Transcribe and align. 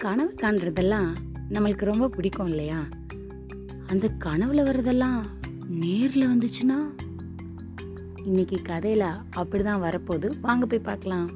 கனவு 0.00 0.34
காண்றதெல்லாம் 0.42 1.12
நம்மளுக்கு 1.48 1.84
ரொம்ப 1.84 2.08
பிடிக்கும் 2.08 2.46
இல்லையா? 2.46 2.86
அந்த 3.86 4.10
கனவுல 4.24 4.64
வர்றதெல்லாம் 4.66 5.20
நேர்ல 5.80 6.26
வந்துச்சுன்னா? 6.26 6.78
இன்னைக்கு 8.24 8.56
கதையில 8.56 9.20
அப்படிதான் 9.36 9.80
வரப்போகுது. 9.80 10.32
வாங்க 10.40 10.66
போய் 10.66 10.78
பார்க்கலாம். 10.78 11.30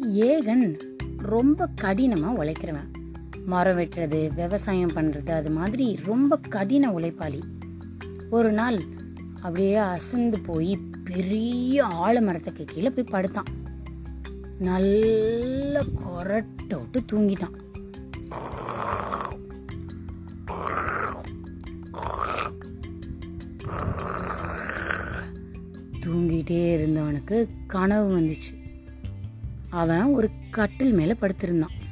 ஏகன் 0.00 0.80
ரொம்ப 1.18 1.68
கடினமா 1.80 2.32
உழைக்கிறவன். 2.32 2.88
மரம் 3.46 3.78
வெட்டுறது 3.78 4.34
விவசாயம் 4.34 4.92
பண்றது 4.92 5.30
அது 5.30 5.50
மாதிரி 5.50 5.98
ரொம்ப 6.04 6.38
கடின 6.48 6.90
உழைப்பாளி. 6.90 7.40
ஒரு 8.30 8.52
நாள் 8.52 8.93
அப்படியே 9.44 9.74
அசந்து 9.74 10.40
போய் 10.40 10.78
பெரிய 11.04 11.86
ஆலமரத்துக்கு 11.86 12.64
கீழே 12.64 12.90
போய் 12.90 13.04
படுத்தான். 13.04 13.44
நல்ல 14.58 15.82
கொரட்டை 15.82 16.90
விட்டு 16.90 17.04
தூங்கிட்டான். 17.12 17.54
தூங்கிட்டே 26.00 26.72
இருந்தவனுக்கு 26.78 27.48
கனவு 27.66 28.20
வந்துச்சு. 28.20 28.82
அவன் 29.70 30.04
ஒரு 30.04 30.30
கட்டில் 30.50 30.92
மேல 30.92 31.16
படுத்திருந்தான். 31.20 31.82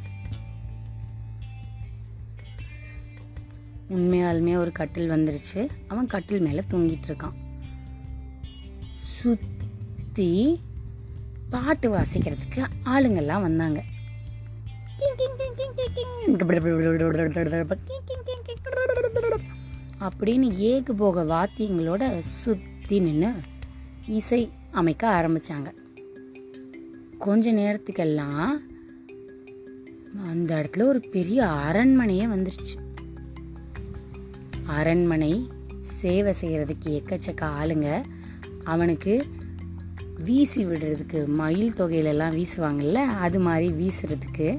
உண்மையாலுமே 3.90 4.56
ஒரு 4.56 4.72
கட்டில் 4.72 5.10
வந்துருச்சு. 5.10 5.68
அவன் 5.88 6.06
கட்டில் 6.06 6.40
மேல 6.40 6.62
தூங்கிட்டு 6.70 7.02
இருக்கான். 7.06 7.40
சுத்தி 9.12 10.60
பாட்டு 11.50 11.90
வாசிக்கிறதுக்கு 11.90 12.64
ஆளுங்கள்லாம் 12.84 13.40
வந்தாங்க. 13.40 13.82
அப்படின்னு 20.00 20.52
ஏகு 20.52 20.94
போக 20.94 21.24
வாத்தியங்களோட 21.24 22.18
சுத்தி 22.18 23.00
நின்று 23.00 23.30
இசை 24.06 24.50
அமைக்க 24.70 25.10
ஆரம்பிச்சாங்க. 25.20 25.74
கொஞ்ச 27.18 27.52
நேரத்துக்கெல்லாம் 27.52 28.50
அந்த 30.26 30.54
இடத்துல 30.54 30.82
ஒரு 30.82 31.00
பெரிய 31.00 31.44
அரண்மனையே 31.44 32.26
வந்துருச்சு. 32.26 32.74
அரண்மனை 34.66 35.48
சேவை 35.80 36.34
செய்யறதுக்கு 36.40 36.84
எக்கச்சக்க 36.84 37.40
ஆளுங்க 37.40 38.04
அவனுக்கு 38.64 39.26
வீசி 40.24 40.66
விடுறதுக்கு 40.66 41.26
மயில் 41.26 41.72
தொகையிலெல்லாம் 41.72 42.36
வீசுவாங்கல்ல 42.36 42.94
அது 42.94 43.40
மாதிரி 43.40 43.72
வீசுறதுக்கு 43.72 44.58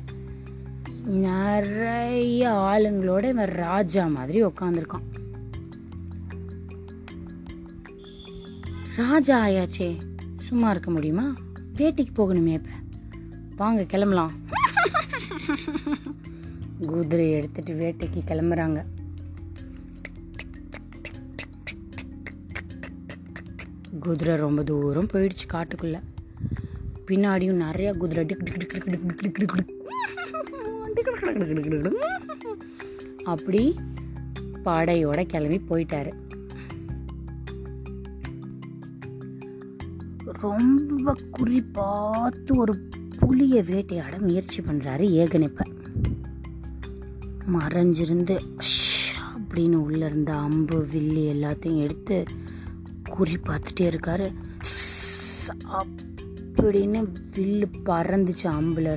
நிறைய 1.05 2.49
ஆளுங்களோட 2.49 3.23
இவன் 3.23 3.49
ராஜா 3.49 4.05
மாதிரி 4.05 4.45
உக்காந்துருக்கான். 4.45 5.03
ராஜா 8.95 9.45
ஆயாச்சே 9.45 9.97
சும்மா 10.37 10.69
இருக்க 10.69 10.91
முடியுமா? 10.91 11.35
வேட்டைக்கு 11.75 12.13
போகணுமே 12.15 12.53
இப்ப. 12.53 12.69
வாங்க 13.55 13.83
கிளம்பலாம். 13.83 14.31
குதிரை 16.87 17.31
எடுத்துட்டு 17.31 17.73
வேட்டைக்கு 17.73 18.19
கிளம்புறாங்க. 18.27 18.85
குதிரை 23.99 24.35
ரொம்ப 24.35 24.63
தூரம் 24.63 25.09
போயிடுச்சு 25.13 25.45
காட்டுக்குள்ளே 25.53 25.99
பின்னாடியும் 27.05 27.61
நிறையா 27.61 27.97
குதிரை 27.97 28.25
tick 28.25 28.43
tick 28.43 28.59
tick 28.59 28.85
tick 29.21 29.39
tick 29.39 29.53
tick 29.53 29.71
அப்படி 33.23 33.75
படையோட 34.65 35.25
கிளம்பி 35.25 35.59
போயிட்டாரு 35.69 36.11
ரொம்ப 40.41 41.13
குறி 41.31 41.63
பார்த்து 41.71 42.55
ஒரு 42.55 42.73
புளியை 43.19 43.61
வேட்டையாட 43.63 44.17
முயற்சி 44.17 44.61
பண்ணுறாரு 44.61 45.05
ஏகனிப்பை 45.21 45.67
மறைஞ்சிருந்து 47.53 48.35
அப்படின்னு 49.27 49.75
உள்ள 49.75 50.05
இருந்த 50.05 50.33
அம்பு 50.37 50.85
வில்லி 50.85 51.23
எல்லாத்தையும் 51.33 51.81
எடுத்து 51.81 52.17
குறி 53.13 53.35
பார்த்துட்டே 53.37 53.85
இருக்காரு. 53.85 54.27
அப்படின்னு 56.57 56.99
வில்லு 57.35 57.65
பறந்துச்சு 57.85 58.43
அம்புல 58.43 58.87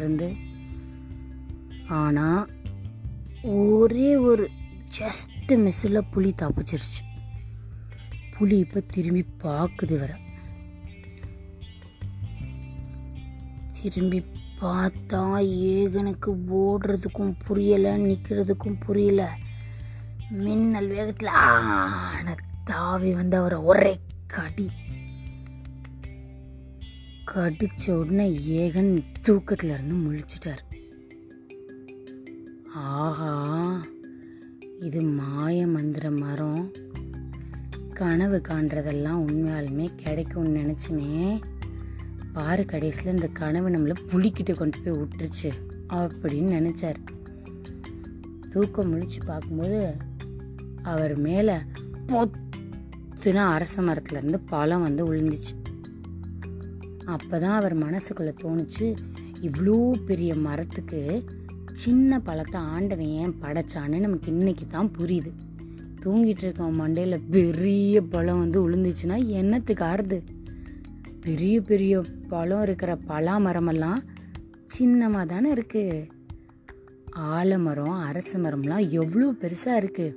ஆனால் 1.88 2.46
ஒரே 3.42 4.16
ஒரு 4.16 4.50
ஜஸ்ட்டு 4.98 5.48
மிஸ்ஸில் 5.48 6.06
புளி 6.12 6.30
தப்பிச்சிருச்சு. 6.42 7.02
புளி 8.38 8.58
இப்போ 8.58 8.80
திரும்பி 8.80 9.24
பார்க்குது 9.42 9.98
வர 9.98 10.16
திரும்பி 13.82 14.24
பார்த்தா 14.60 15.22
ஏகனுக்கு 15.70 16.30
ஓடுறதுக்கும் 16.54 17.34
புரியலை 17.48 17.92
நிற்கிறதுக்கும் 18.06 18.80
புரியல. 18.80 19.22
மின்னல் 20.30 20.88
வேகத்தில் 20.88 21.28
ஆன 21.28 22.34
தாவி 22.64 23.12
வந்து 23.12 23.36
அவரை 23.36 23.58
ஒரே 23.58 23.92
கடி. 24.26 24.70
கடிச்ச 27.34 27.90
உடனே 27.90 28.38
ஏகன் 28.38 29.02
தூக்கத்துல 29.28 29.78
இருந்து 29.78 29.94
முழிச்சிட்டார். 29.94 30.58
ஆஹா 32.74 33.84
இது 34.80 35.02
மாய 35.02 35.66
மந்திர 35.66 36.10
மரம். 36.10 36.72
கனவு 37.94 38.42
காண்றதெல்லாம் 38.48 39.24
உண்மையாலுமே 39.26 39.88
கிடைக்கும்னு 39.96 40.58
நினைச்சுமே. 40.58 41.40
பாரு 42.32 42.64
கடைசியில் 42.64 43.14
இந்த 43.14 43.26
கனவு 43.26 43.68
நம்மளை 43.70 43.94
புளிக்கிட்டு 44.08 44.54
கொண்டு 44.54 44.80
போய் 44.80 45.00
விட்டுருச்சு 45.00 45.52
அப்படின்னு 45.88 46.52
நினைச்சார். 46.58 46.96
தூக்கம் 48.50 48.94
முழிச்சு 48.94 49.26
பார்க்கும்போது 49.26 49.96
அவர் 50.82 51.16
மேலே 51.18 51.56
மேல 52.06 52.44
பொத்துன 53.26 53.44
அரச 53.46 53.82
மரத்துலேருந்து 53.82 54.40
பழம் 54.46 54.82
வந்து 54.82 55.12
விழுந்துச்சு 55.12 55.52
அப்பதான் 57.06 57.54
அவர் 57.54 57.78
மனசுக்குள்ளே 57.78 58.34
தோணுச்சு 58.42 58.96
இவ்வளோ 59.42 59.92
பெரிய 60.04 60.34
மரத்துக்கு 60.34 61.24
சின்ன 61.72 62.20
பழத்தை 62.20 62.60
ஆண்டவன் 62.60 63.06
ஏன் 63.06 63.34
படைச்சான்னு 63.42 63.98
நமக்கு 63.98 64.30
இன்னைக்கு 64.32 64.66
தான் 64.66 64.90
புரியுது. 64.98 65.32
தூங்கிட்டு 66.04 66.44
இருக்கவன் 66.44 66.80
மண்டையில் 66.80 67.20
பெரிய 67.30 68.02
பழம் 68.02 68.38
வந்து 68.38 68.70
விழுந்துச்சுன்னா 68.70 69.26
என்னத்துக்கு 69.26 69.84
ஆறுது? 69.84 70.22
பெரிய 71.20 71.60
பெரிய 71.60 72.02
பழம் 72.28 72.62
இருக்கிற 72.62 72.96
பலா 73.06 73.38
மரமெல்லாம் 73.38 74.02
சின்னமாக 74.66 75.26
தானே 75.26 75.52
இருக்குது 75.52 76.06
ஆலமரம் 77.10 78.00
அரச 78.00 78.38
மரம்லாம் 78.38 78.88
எவ்வளோ 78.90 79.32
பெருசாக 79.32 79.82
இருக்குது 79.84 80.16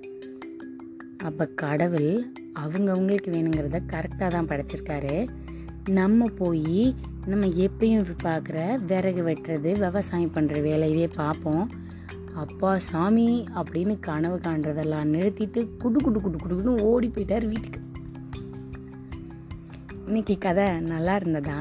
அப்போ 1.18 1.46
கடவுள் 1.46 2.32
அவங்கவுங்களுக்கு 2.62 3.30
வேணுங்கிறத 3.36 3.80
கரெக்டாக 3.94 4.30
தான் 4.36 4.50
படைச்சிருக்காரு. 4.52 5.16
நம்ம 6.00 6.28
போய் 6.42 6.96
நம்ம 7.32 7.46
எப்பயும் 7.66 8.08
பார்க்குற 8.24 8.58
விறகு 8.90 9.22
வெட்டுறது 9.28 9.70
விவசாயம் 9.86 10.34
பண்ணுற 10.36 10.58
வேலையவே 10.68 11.08
பார்ப்போம். 11.16 11.64
அப்பா 12.44 12.72
சாமி 12.78 13.30
அப்படின்னு 13.60 13.94
கனவு 14.00 14.38
காண்றதெல்லாம் 14.38 15.12
நிறுத்திட்டு 15.14 15.62
குடு 15.78 16.00
குடு 16.04 16.20
குடு 16.22 16.38
குடுன்னு 16.44 16.74
ஓடி 16.90 17.08
போயிட்டார் 17.08 17.48
வீட்டுக்கு. 17.48 17.80
இன்னைக்கு 20.08 20.38
கதை 20.38 20.68
நல்லா 20.92 21.16
இருந்ததா? 21.16 21.58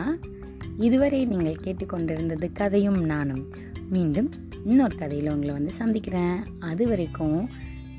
இதுவரை 0.86 1.20
நீங்கள் 1.24 1.62
கேட்டுக்கொண்டிருந்தது 1.64 2.46
கதையும் 2.52 3.00
நானும். 3.04 3.42
மீண்டும் 3.94 4.28
இன்னொரு 4.64 4.94
கதையில் 4.96 5.32
உங்களை 5.32 5.52
வந்து 5.54 5.72
சந்திக்கிறேன். 5.80 6.38
அது 6.70 6.84
வரைக்கும் 6.88 7.40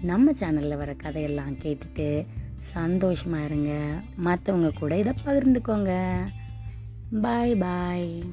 நம்ம 0.02 0.32
சேனலில் 0.40 0.78
வர 0.78 0.92
கதையெல்லாம் 1.06 1.56
கேட்டுட்டு 1.64 2.10
சந்தோஷமாக 2.60 3.44
இருங்க. 3.44 3.94
மற்றவங்க 4.26 4.78
கூட 4.80 4.98
இதை 4.98 5.14
பகிர்ந்துக்கோங்க. 5.26 6.16
பாய் 7.22 7.56
பாய் 7.56 8.24